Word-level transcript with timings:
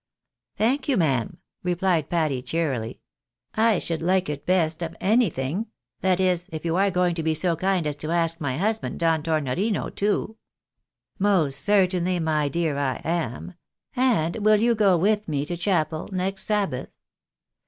"Thank 0.57 0.87
you, 0.87 0.97
ma'am," 0.97 1.37
replied 1.61 2.09
Patty, 2.09 2.41
cheerily." 2.41 3.01
I 3.69 3.77
should 3.77 4.01
like 4.01 4.29
it 4.29 4.47
best 4.47 4.81
of 4.81 4.95
anything; 4.99 5.67
that 5.99 6.19
is, 6.19 6.49
if 6.51 6.65
you 6.65 6.75
are 6.75 6.89
going 6.89 7.13
to 7.13 7.21
be 7.21 7.35
so 7.35 7.55
kind 7.55 7.85
as 7.85 7.95
to 7.97 8.09
ask 8.09 8.41
my 8.41 8.57
husband, 8.57 8.99
Don 8.99 9.21
Tornorino, 9.21 9.93
too?"" 9.93 10.37
Most 11.19 11.63
certainly, 11.63 12.19
my 12.19 12.49
dear, 12.49 12.79
I 12.79 12.99
am. 13.03 13.53
And 13.95 14.37
will 14.37 14.59
you 14.59 14.73
go 14.73 14.97
with 14.97 15.27
me 15.27 15.45
to 15.45 15.55
chapel, 15.55 16.09
next 16.11 16.47
Sabbath?" 16.47 16.89